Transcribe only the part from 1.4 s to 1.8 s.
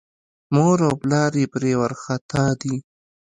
یې پرې